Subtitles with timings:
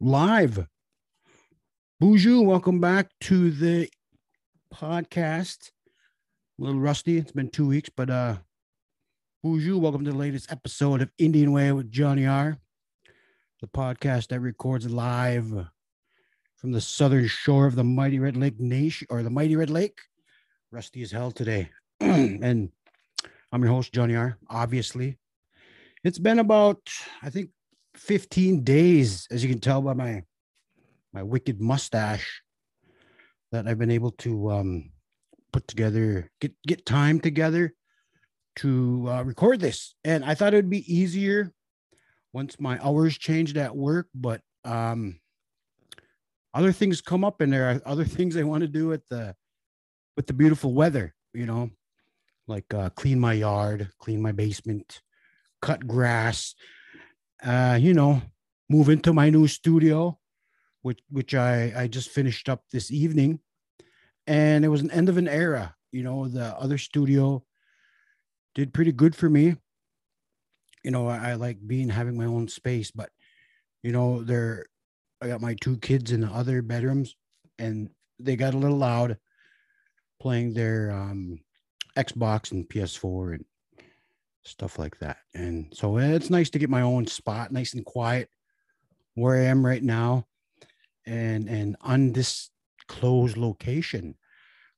[0.00, 0.66] live.
[2.00, 3.88] Bonjour, welcome back to the
[4.74, 5.70] podcast.
[6.58, 8.36] A little rusty, it's been two weeks, but uh,
[9.42, 12.58] bonjour, welcome to the latest episode of Indian Way with Johnny R,
[13.62, 15.66] the podcast that records live
[16.56, 19.98] from the southern shore of the mighty Red Lake Nation or the mighty Red Lake.
[20.70, 22.70] Rusty as hell today, and
[23.50, 24.36] I'm your host Johnny R.
[24.50, 25.16] Obviously,
[26.04, 26.80] it's been about
[27.22, 27.50] I think
[27.96, 30.22] 15 days, as you can tell by my
[31.12, 32.42] my wicked mustache,
[33.52, 34.90] that I've been able to um,
[35.52, 37.74] put together, get get time together
[38.56, 39.94] to uh, record this.
[40.04, 41.52] And I thought it would be easier
[42.32, 45.20] once my hours changed at work, but um,
[46.52, 47.70] other things come up and there.
[47.70, 49.34] Are other things I want to do with the
[50.16, 51.70] with the beautiful weather, you know,
[52.48, 55.02] like uh, clean my yard, clean my basement,
[55.60, 56.54] cut grass,
[57.46, 58.20] uh, you know,
[58.68, 60.18] move into my new studio,
[60.82, 63.40] which which I I just finished up this evening,
[64.26, 65.74] and it was an end of an era.
[65.92, 67.44] You know, the other studio
[68.54, 69.54] did pretty good for me.
[70.82, 73.10] You know, I, I like being having my own space, but
[73.82, 74.66] you know, there
[75.22, 77.14] I got my two kids in the other bedrooms,
[77.58, 79.18] and they got a little loud
[80.20, 81.38] playing their um,
[81.96, 83.44] Xbox and PS4 and
[84.46, 85.18] stuff like that.
[85.34, 88.28] And so it's nice to get my own spot, nice and quiet
[89.16, 90.26] where I am right now
[91.06, 94.14] and and undisclosed location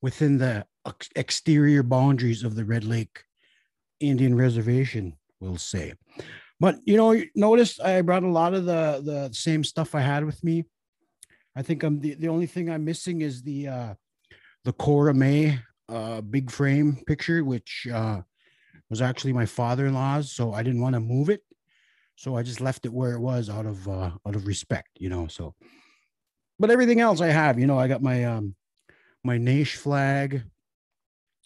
[0.00, 0.64] within the
[1.16, 3.24] exterior boundaries of the Red Lake
[4.00, 5.92] Indian Reservation, we'll say.
[6.60, 10.24] But you know, notice I brought a lot of the the same stuff I had
[10.24, 10.64] with me.
[11.56, 13.94] I think I'm the, the only thing I'm missing is the uh
[14.64, 18.22] the Cora May uh big frame picture, which uh
[18.90, 21.42] was actually my father-in-law's, so I didn't want to move it.
[22.16, 25.08] So I just left it where it was out of uh, out of respect, you
[25.08, 25.28] know.
[25.28, 25.54] So,
[26.58, 28.56] but everything else I have, you know, I got my um
[29.24, 30.42] my Naish flag,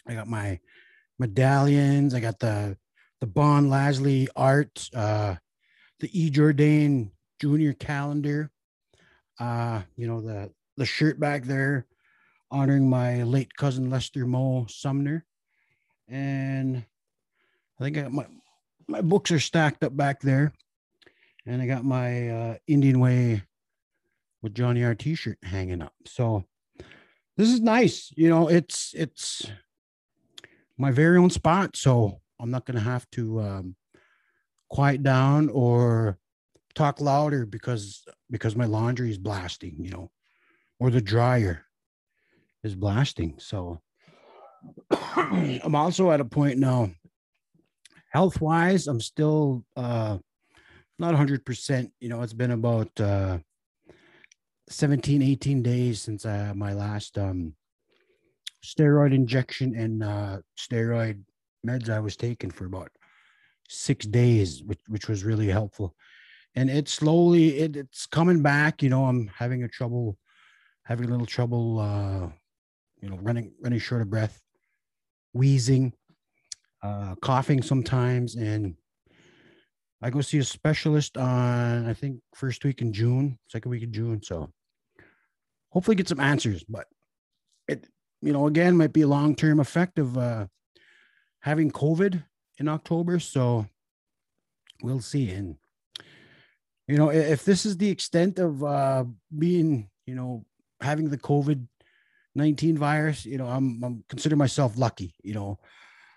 [0.07, 0.61] I got my
[1.19, 2.79] medallions, I got the
[3.21, 5.37] the Bon Lasley art, uh,
[6.01, 6.31] the E.
[6.31, 7.11] Jourdain
[7.41, 8.51] Junior calendar,
[9.39, 11.87] uh, you know the the shirt back there,
[12.51, 15.27] honoring my late cousin Lester Moe Sumner,
[16.09, 16.85] and
[17.81, 18.27] I think I got my
[18.89, 20.53] my books are stacked up back there,
[21.47, 23.43] and I got my uh, Indian Way
[24.43, 25.95] with Johnny R T-shirt hanging up.
[26.07, 26.45] So
[27.37, 28.13] this is nice.
[28.17, 29.51] You know, it's it's
[30.77, 33.77] my very own spot, so I'm not gonna have to um,
[34.69, 36.19] quiet down or
[36.75, 39.77] talk louder because because my laundry is blasting.
[39.79, 40.11] You know,
[40.79, 41.65] or the dryer
[42.63, 43.37] is blasting.
[43.39, 43.81] So
[44.91, 46.91] I'm also at a point now
[48.13, 50.19] health wise, I'm still uh,
[50.99, 51.91] not 100%.
[52.01, 53.39] You know, it's been about uh,
[54.69, 57.55] 17, 18 days since uh, my last um,
[58.65, 61.23] steroid injection and uh, steroid
[61.67, 62.91] meds I was taking for about
[63.69, 65.95] six days, which, which was really helpful.
[66.55, 68.83] And it slowly, it, it's coming back.
[68.83, 70.19] You know, I'm having a trouble,
[70.85, 72.29] having a little trouble, uh,
[73.01, 74.39] you know, running, running short of breath,
[75.33, 75.95] wheezing
[76.83, 78.75] uh, coughing sometimes, and
[80.03, 83.93] I go see a specialist on I think first week in June, second week in
[83.93, 84.23] June.
[84.23, 84.51] So
[85.71, 86.65] hopefully get some answers.
[86.65, 86.87] But
[87.69, 87.87] it,
[88.21, 90.47] you know, again might be a long term effect of uh,
[91.41, 92.23] having COVID
[92.59, 93.21] in October.
[93.21, 93.67] So
[94.83, 95.31] we'll see.
[95.31, 95.57] And
[96.89, 99.05] you know, if this is the extent of uh,
[99.39, 100.45] being, you know,
[100.81, 101.67] having the COVID
[102.35, 105.15] nineteen virus, you know, I'm I'm consider myself lucky.
[105.23, 105.61] You know,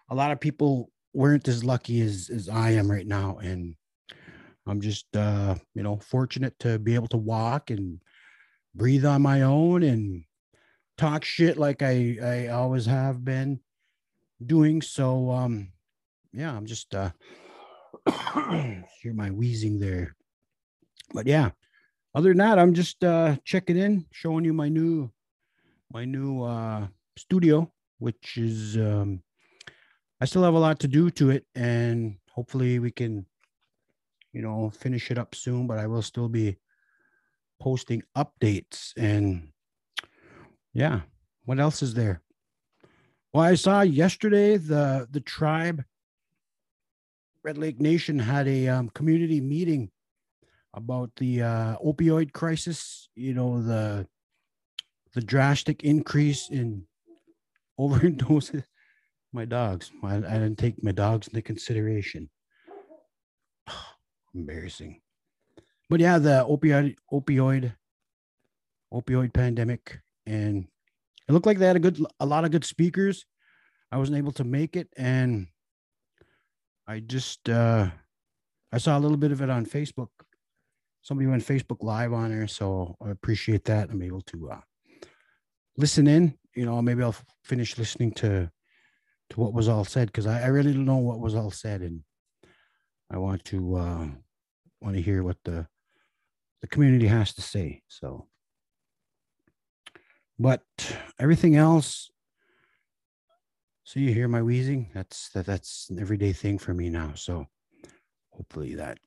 [0.10, 3.76] a lot of people weren't as lucky as as I am right now, and
[4.68, 8.02] I'm just uh, you know fortunate to be able to walk and
[8.74, 10.24] breathe on my own and
[10.98, 13.60] talk shit like I I always have been
[14.46, 14.82] doing.
[14.82, 15.72] So um,
[16.34, 17.12] yeah, I'm just uh,
[19.02, 20.16] hear my wheezing there,
[21.14, 21.52] but yeah.
[22.14, 25.12] Other than that, I'm just uh, checking in, showing you my new
[25.92, 26.88] my new uh,
[27.18, 27.70] studio,
[28.00, 29.22] which is um,
[30.22, 33.26] I still have a lot to do to it, and hopefully we can,
[34.32, 35.68] you know, finish it up soon.
[35.68, 36.58] But I will still be
[37.60, 39.50] posting updates and
[40.74, 41.02] yeah.
[41.46, 42.22] What else is there?
[43.34, 45.84] Well, I saw yesterday the the tribe
[47.44, 49.92] Red Lake Nation had a um, community meeting
[50.74, 53.10] about the uh, opioid crisis.
[53.16, 54.08] You know the
[55.14, 56.88] the drastic increase in
[57.80, 58.64] overdoses
[59.36, 59.92] my dogs.
[60.04, 62.30] I, I didn't take my dogs into consideration.
[64.34, 65.02] Embarrassing.
[65.90, 67.74] but yeah, the opioid opioid
[68.94, 70.68] opioid pandemic, and
[71.28, 73.26] it looked like they had a good a lot of good speakers.
[73.92, 75.48] I wasn't able to make it, and
[76.88, 77.90] I just uh,
[78.72, 80.10] I saw a little bit of it on Facebook.
[81.02, 83.90] Somebody went Facebook Live on there, so I appreciate that.
[83.90, 84.62] I'm able to uh,
[85.78, 86.36] listen in.
[86.56, 88.50] You know, maybe I'll finish listening to
[89.32, 91.82] to what was all said because I, I really don't know what was all said,
[91.82, 92.02] and
[93.12, 94.08] I want to uh,
[94.82, 95.68] want to hear what the
[96.62, 97.82] the community has to say.
[97.88, 98.28] So,
[100.40, 100.62] but
[101.20, 102.12] everything else.
[103.84, 104.90] So you hear my wheezing?
[104.94, 105.46] That's that.
[105.46, 107.14] That's an everyday thing for me now.
[107.16, 107.46] So
[108.32, 108.98] hopefully that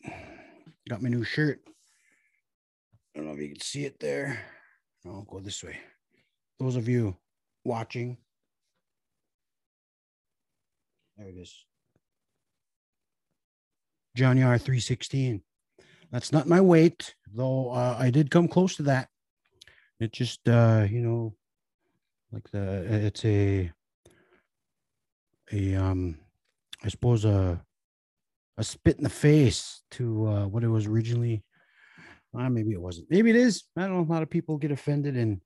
[0.89, 1.61] got my new shirt.
[3.15, 4.39] I don't know if you can see it there.
[5.05, 5.77] I'll go this way.
[6.59, 7.17] Those of you
[7.65, 8.17] watching,
[11.19, 11.65] there it is.
[14.17, 15.43] Johnny R 316.
[16.11, 19.09] That's not my weight, though uh, I did come close to that.
[20.01, 21.35] It just, uh, you know,
[22.33, 23.71] like the, it's a,
[25.53, 26.19] a, um,
[26.83, 27.61] I suppose a,
[28.57, 31.45] a spit in the face to uh, what it was originally.
[32.37, 33.11] Uh, maybe it wasn't.
[33.11, 33.65] Maybe it is.
[33.77, 34.13] I don't know.
[34.13, 35.41] A lot of people get offended, and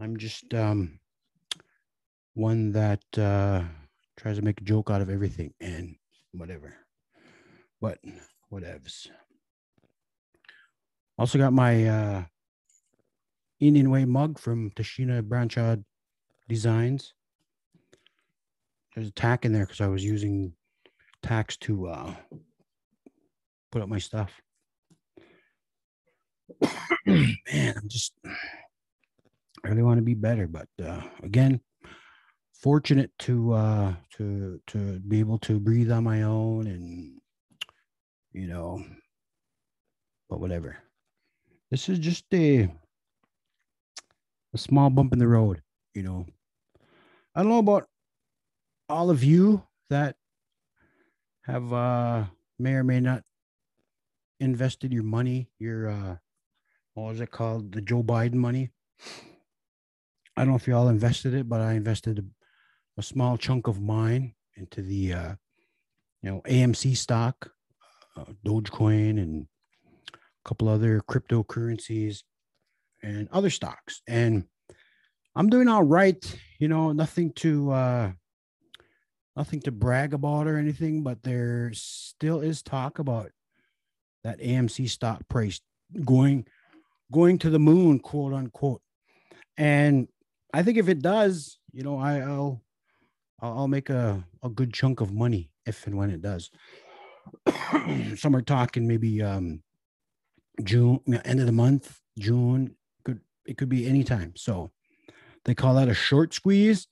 [0.00, 1.00] I'm just um,
[2.34, 3.62] one that uh,
[4.18, 5.94] tries to make a joke out of everything and
[6.32, 6.74] whatever.
[7.80, 7.98] But
[8.52, 9.08] whatevs.
[11.16, 12.24] Also got my uh,
[13.60, 15.84] Indian Way mug from Tashina Branchard
[16.48, 17.14] Designs.
[18.94, 20.52] There's a tack in there because I was using
[21.22, 22.14] tacks to uh,
[23.70, 24.32] put up my stuff.
[27.06, 27.36] Man,
[27.76, 28.14] I'm just
[29.64, 31.60] I really want to be better, but uh, again,
[32.58, 37.20] fortunate to uh, to to be able to breathe on my own, and
[38.32, 38.84] you know,
[40.28, 40.78] but whatever.
[41.70, 42.68] This is just a
[44.54, 45.62] a small bump in the road,
[45.94, 46.26] you know.
[47.34, 47.88] I don't know about
[48.88, 50.16] all of you that
[51.42, 52.26] have uh
[52.58, 53.22] may or may not
[54.40, 56.16] invested your money, your uh
[56.94, 57.72] what was it called?
[57.72, 58.70] The Joe Biden money.
[60.36, 62.30] I don't know if you all invested it, but I invested
[62.98, 65.34] a, small chunk of mine into the uh
[66.22, 67.50] you know AMC stock,
[68.16, 69.46] uh, Dogecoin and
[70.12, 70.18] a
[70.48, 72.22] couple other cryptocurrencies
[73.02, 74.02] and other stocks.
[74.06, 74.44] And
[75.36, 76.22] I'm doing all right,
[76.58, 78.12] you know, nothing to uh
[79.36, 83.30] nothing to brag about or anything, but there still is talk about
[84.24, 85.60] that AMC stock price
[86.04, 86.46] going
[87.12, 88.82] going to the moon, quote unquote.
[89.56, 90.08] And
[90.52, 92.62] I think if it does, you know, I, will
[93.40, 96.50] I'll make a, a good chunk of money if and when it does.
[98.16, 99.62] Some are talking maybe um
[100.64, 102.74] June, end of the month, June.
[103.04, 104.32] Could it could be anytime.
[104.36, 104.72] So
[105.44, 106.86] they call that a short squeeze.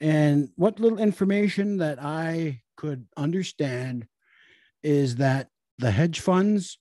[0.00, 4.06] And what little information that I could understand
[4.82, 6.78] is that the hedge funds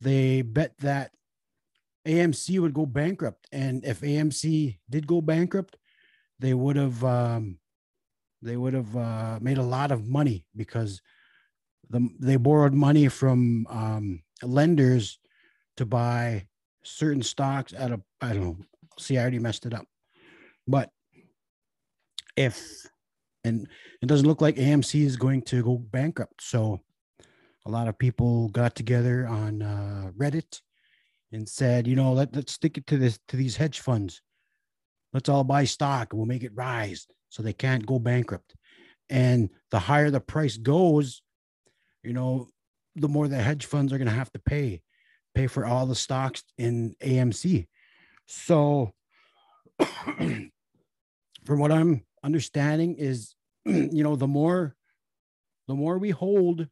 [0.00, 1.12] they bet that
[2.06, 5.76] AMC would go bankrupt, and if AMC did go bankrupt,
[6.38, 7.58] they would have um,
[8.42, 11.00] they would have uh, made a lot of money because
[11.90, 15.18] the they borrowed money from um, lenders
[15.76, 16.46] to buy
[16.82, 18.56] certain stocks at a I don't know.
[18.98, 19.86] See, I already messed it up,
[20.66, 20.90] but
[22.36, 22.86] if
[23.44, 23.68] and
[24.02, 26.42] it doesn't look like AMC is going to go bankrupt.
[26.42, 26.80] So
[27.64, 30.60] a lot of people got together on uh, Reddit
[31.32, 34.20] and said, you know, let, let's stick it to this to these hedge funds.
[35.12, 38.54] Let's all buy stock and we'll make it rise so they can't go bankrupt.
[39.08, 41.22] And the higher the price goes,
[42.02, 42.48] you know,
[42.96, 44.82] the more the hedge funds are going to have to pay,
[45.34, 47.66] pay for all the stocks in AMC.
[48.26, 48.92] So,
[49.78, 50.50] from
[51.46, 54.74] what I'm understanding is you know the more
[55.68, 56.66] the more we hold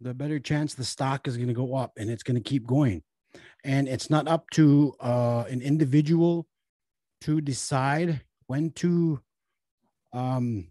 [0.00, 2.66] the better chance the stock is going to go up and it's going to keep
[2.66, 3.02] going
[3.64, 6.46] and it's not up to uh, an individual
[7.20, 9.20] to decide when to
[10.16, 10.68] um,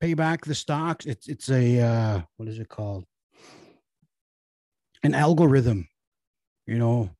[0.00, 3.04] pay back the stocks it's it's a uh, what is it called
[5.02, 5.88] an algorithm
[6.66, 7.10] you know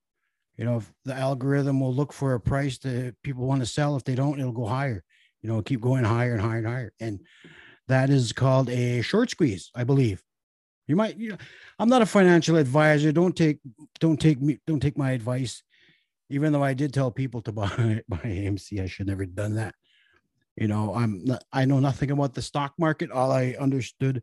[0.57, 4.05] you know the algorithm will look for a price that people want to sell if
[4.05, 5.03] they don't it'll go higher
[5.43, 6.93] you know, keep going higher and higher and higher.
[7.01, 7.21] And
[7.89, 10.23] that is called a short squeeze, I believe.
[10.87, 11.37] You might, you know,
[11.79, 13.13] I'm not a financial advisor.
[13.13, 13.59] Don't take,
[14.01, 15.63] don't take me, don't take my advice.
[16.29, 19.75] Even though I did tell people to buy buy AMC, I should never done that.
[20.61, 23.11] You know, I'm not, I know nothing about the stock market.
[23.11, 24.23] All I understood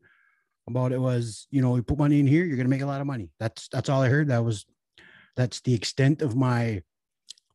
[0.67, 3.01] about it was, you know, you put money in here, you're gonna make a lot
[3.01, 3.31] of money.
[3.39, 4.27] That's that's all I heard.
[4.27, 4.63] That was
[5.35, 6.83] that's the extent of my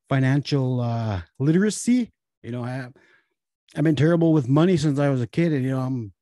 [0.09, 2.11] financial uh literacy.
[2.43, 2.89] You know, I
[3.77, 6.13] I've been terrible with money since I was a kid, and you know, I'm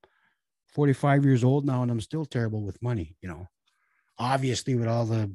[0.75, 3.17] 45 years old now, and I'm still terrible with money.
[3.23, 3.49] You know,
[4.19, 5.35] obviously with all the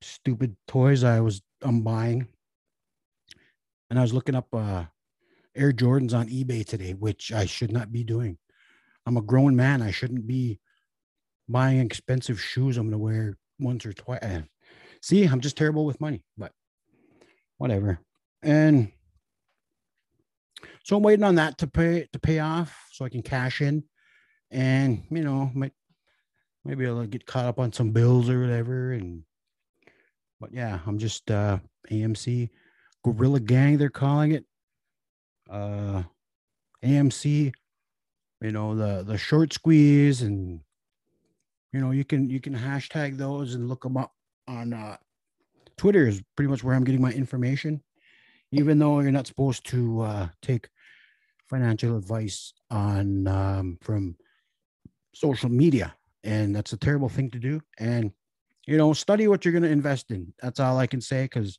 [0.00, 2.28] stupid toys I was I'm buying,
[3.90, 4.84] and I was looking up uh
[5.54, 8.38] Air Jordans on eBay today, which I should not be doing.
[9.06, 9.82] I'm a grown man.
[9.82, 10.60] I shouldn't be
[11.48, 14.20] buying expensive shoes I'm going to wear once or twice.
[14.22, 14.42] Eh,
[15.00, 16.52] see, I'm just terrible with money, but
[17.58, 17.98] whatever.
[18.42, 18.92] And
[20.84, 23.84] so I'm waiting on that to pay to pay off so I can cash in
[24.50, 25.72] and you know, might
[26.64, 28.92] maybe I'll get caught up on some bills or whatever.
[28.92, 29.24] And
[30.40, 31.58] but yeah, I'm just uh
[31.90, 32.50] AMC
[33.04, 34.44] Gorilla Gang, they're calling it.
[35.50, 36.02] Uh
[36.84, 37.52] AMC,
[38.40, 40.60] you know, the the short squeeze and
[41.72, 44.12] you know, you can you can hashtag those and look them up
[44.48, 44.96] on uh
[45.76, 47.82] Twitter is pretty much where I'm getting my information.
[48.50, 50.68] Even though you're not supposed to uh take
[51.48, 54.16] financial advice on um from
[55.14, 55.94] social media
[56.24, 57.60] and that's a terrible thing to do.
[57.78, 58.12] And
[58.66, 60.32] you know study what you're going to invest in.
[60.40, 61.58] That's all i can say because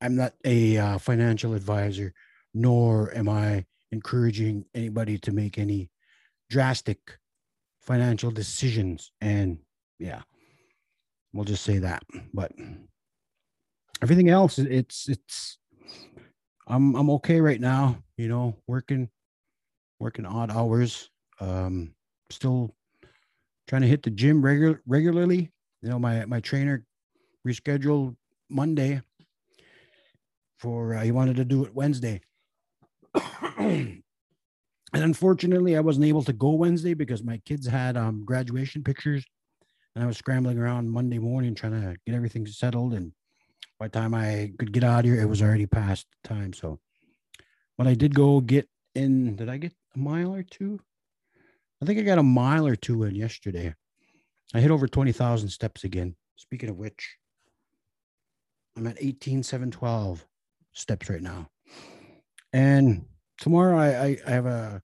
[0.00, 2.12] i'm not a uh, financial advisor
[2.54, 5.90] nor am i encouraging anybody to make any
[6.48, 6.98] drastic
[7.82, 9.58] financial decisions and
[9.98, 10.22] yeah
[11.32, 12.02] we'll just say that
[12.34, 12.52] but
[14.02, 15.58] everything else it's it's
[16.66, 19.08] i'm i'm okay right now you know working
[19.98, 21.94] working odd hours um
[22.30, 22.74] still
[23.70, 25.52] trying to hit the gym regular regularly.
[25.80, 26.84] You know, my my trainer
[27.46, 28.16] rescheduled
[28.50, 29.00] Monday
[30.58, 32.20] for uh, he wanted to do it Wednesday.
[33.58, 34.02] and
[34.92, 39.24] unfortunately, I wasn't able to go Wednesday because my kids had um, graduation pictures,
[39.94, 42.94] and I was scrambling around Monday morning trying to get everything settled.
[42.94, 43.12] And
[43.78, 46.52] by the time I could get out of here, it was already past time.
[46.52, 46.78] So,
[47.76, 49.36] but I did go get in.
[49.36, 50.80] Did I get a mile or two?
[51.82, 53.74] I think I got a mile or two in yesterday.
[54.52, 56.16] I hit over 20,000 steps again.
[56.36, 57.16] Speaking of which,
[58.76, 60.26] I'm at 18,712
[60.72, 61.48] steps right now.
[62.52, 63.04] And
[63.38, 64.82] tomorrow I, I, I, have a,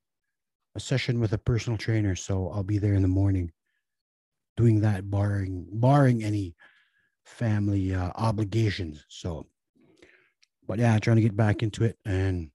[0.75, 2.14] a session with a personal trainer.
[2.14, 3.52] So I'll be there in the morning
[4.56, 6.54] doing that, barring, barring any
[7.25, 9.04] family uh, obligations.
[9.08, 9.46] So,
[10.66, 11.99] but yeah, trying to get back into it.
[12.04, 12.50] And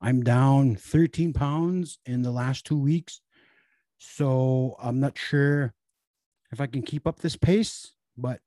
[0.00, 3.20] I'm down 13 pounds in the last two weeks.
[3.98, 5.72] So I'm not sure
[6.52, 8.40] if I can keep up this pace, but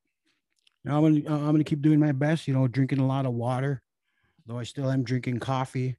[0.84, 2.48] you know, I'm gonna I'm gonna keep doing my best.
[2.48, 3.82] You know, drinking a lot of water,
[4.48, 5.98] though I still am drinking coffee.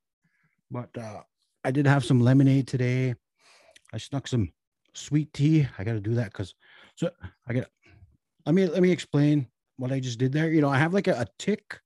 [0.71, 1.23] But uh,
[1.65, 3.15] I did have some lemonade today.
[3.93, 4.53] I snuck some
[4.95, 5.67] sweet tea.
[5.79, 6.55] I got to do that because
[6.97, 7.11] so
[7.47, 7.67] I got.
[8.47, 10.51] Let me let me explain what I just did there.
[10.51, 11.79] You know, I have like a, a tick.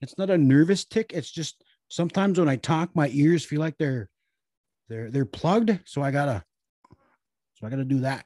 [0.00, 1.12] It's not a nervous tick.
[1.12, 4.08] It's just sometimes when I talk, my ears feel like they're
[4.88, 5.78] they're they're plugged.
[5.84, 6.44] So I gotta
[7.54, 8.24] so I gotta do that.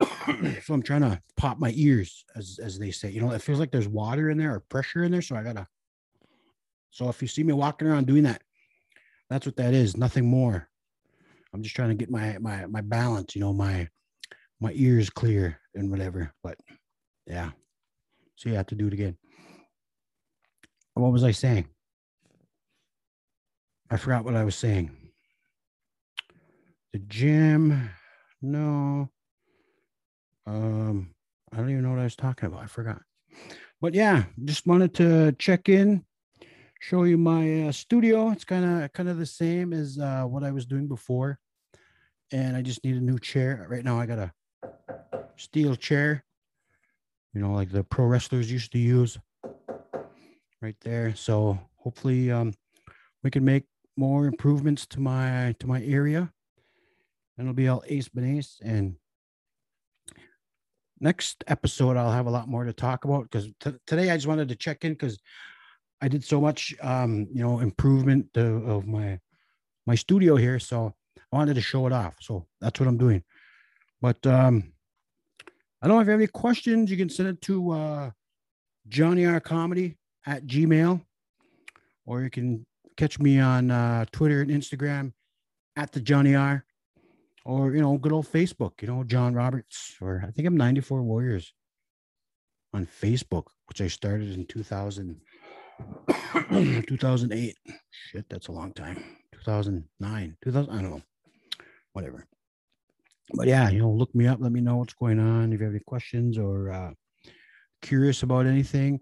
[0.64, 3.10] so I'm trying to pop my ears, as as they say.
[3.10, 5.22] You know, it feels like there's water in there or pressure in there.
[5.22, 5.66] So I gotta.
[6.90, 8.42] So if you see me walking around doing that,
[9.28, 9.96] that's what that is.
[9.96, 10.68] Nothing more.
[11.52, 13.34] I'm just trying to get my my my balance.
[13.34, 13.88] You know, my
[14.60, 16.32] my ears clear and whatever.
[16.42, 16.58] But
[17.26, 17.50] yeah.
[18.36, 19.16] So you have to do it again.
[20.94, 21.66] What was I saying?
[23.90, 24.90] I forgot what I was saying.
[26.92, 27.90] The gym,
[28.40, 29.10] no.
[30.46, 31.10] Um,
[31.52, 32.62] I don't even know what I was talking about.
[32.62, 33.02] I forgot.
[33.80, 36.04] But yeah, just wanted to check in,
[36.80, 38.30] show you my uh, studio.
[38.30, 41.38] It's kind of kind of the same as uh, what I was doing before,
[42.32, 43.66] and I just need a new chair.
[43.68, 44.32] Right now, I got a
[45.36, 46.24] steel chair,
[47.34, 49.18] you know, like the pro wrestlers used to use,
[50.60, 51.14] right there.
[51.14, 52.52] So hopefully, um,
[53.22, 53.64] we can make
[53.96, 56.30] more improvements to my to my area.
[57.38, 58.58] And it'll be all ace banace.
[58.62, 58.96] And
[61.00, 64.26] next episode, I'll have a lot more to talk about because t- today I just
[64.26, 65.18] wanted to check in because
[66.00, 69.18] I did so much, um, you know, improvement to, of my
[69.86, 70.58] my studio here.
[70.58, 70.94] So
[71.32, 72.16] I wanted to show it off.
[72.20, 73.22] So that's what I'm doing.
[74.00, 74.72] But um,
[75.80, 76.90] I don't know if you have any questions.
[76.90, 78.10] You can send it to uh,
[78.88, 81.00] Johnny R Comedy at Gmail,
[82.04, 85.12] or you can catch me on uh, Twitter and Instagram
[85.76, 86.64] at the Johnny R,
[87.44, 88.82] or you know, good old Facebook.
[88.82, 91.52] You know, John Roberts, or I think I'm 94 Warriors
[92.72, 95.20] on Facebook, which I started in 2000,
[96.86, 97.56] 2008.
[97.90, 99.02] Shit, that's a long time.
[99.32, 100.70] 2009, 2000.
[100.70, 101.02] I don't know.
[101.92, 102.26] Whatever.
[103.34, 104.38] but yeah, you know, look me up.
[104.40, 105.52] Let me know what's going on.
[105.52, 106.90] If you have any questions or uh,
[107.82, 109.00] curious about anything.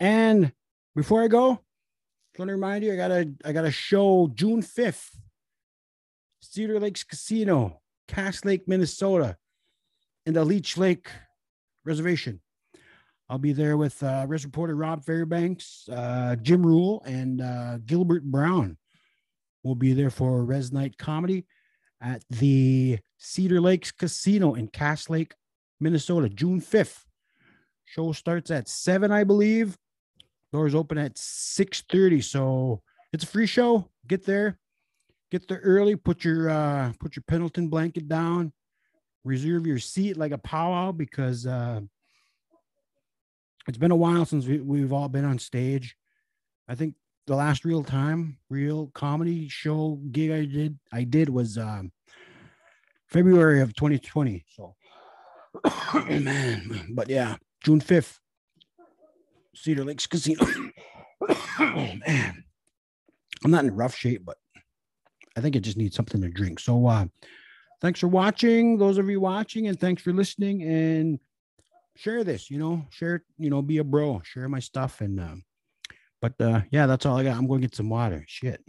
[0.00, 0.52] And
[0.94, 4.30] before I go, I want to remind you, I got a I got a show
[4.34, 5.08] June 5th,
[6.40, 9.36] Cedar Lakes Casino, Cass Lake, Minnesota,
[10.26, 11.08] in the Leech Lake
[11.84, 12.40] Reservation.
[13.34, 18.22] I'll be there with uh, Res reporter Rob Fairbanks, uh, Jim Ruel, and uh, Gilbert
[18.22, 18.76] Brown.
[19.64, 21.44] We'll be there for Res Night Comedy
[22.00, 25.34] at the Cedar Lakes Casino in Cass Lake,
[25.80, 27.02] Minnesota, June 5th.
[27.84, 29.76] Show starts at 7, I believe.
[30.52, 32.22] Doors open at 6:30.
[32.22, 33.90] So it's a free show.
[34.06, 34.60] Get there.
[35.32, 35.96] Get there early.
[35.96, 38.52] Put your uh put your Pendleton blanket down.
[39.24, 41.80] Reserve your seat like a powwow because uh
[43.68, 45.96] it's been a while since we, we've all been on stage.
[46.68, 46.94] I think
[47.26, 51.92] the last real time, real comedy show gig I did, I did was um,
[53.06, 54.44] February of 2020.
[54.54, 54.74] So,
[55.94, 58.18] man, but yeah, June 5th,
[59.54, 60.44] Cedar Lakes Casino.
[61.28, 62.44] oh, man,
[63.44, 64.36] I'm not in rough shape, but
[65.36, 66.60] I think I just need something to drink.
[66.60, 67.06] So, uh,
[67.80, 70.62] thanks for watching, those of you watching, and thanks for listening.
[70.62, 71.18] And
[71.96, 75.00] share this, you know, share, you know, be a bro, share my stuff.
[75.00, 75.44] And, um,
[76.20, 77.36] but uh, yeah, that's all I got.
[77.36, 78.24] I'm going to get some water.
[78.26, 78.60] Shit.